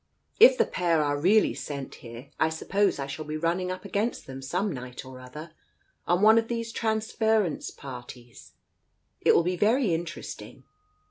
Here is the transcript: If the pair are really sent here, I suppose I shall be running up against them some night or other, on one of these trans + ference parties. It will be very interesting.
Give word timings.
If 0.39 0.57
the 0.57 0.65
pair 0.65 1.03
are 1.03 1.15
really 1.15 1.53
sent 1.53 1.93
here, 2.01 2.31
I 2.39 2.49
suppose 2.49 2.97
I 2.97 3.05
shall 3.05 3.23
be 3.23 3.37
running 3.37 3.69
up 3.69 3.85
against 3.85 4.25
them 4.25 4.41
some 4.41 4.71
night 4.71 5.05
or 5.05 5.19
other, 5.19 5.51
on 6.07 6.23
one 6.23 6.39
of 6.39 6.47
these 6.47 6.71
trans 6.71 7.13
+ 7.13 7.13
ference 7.15 7.69
parties. 7.77 8.53
It 9.21 9.35
will 9.35 9.43
be 9.43 9.57
very 9.57 9.93
interesting. 9.93 10.63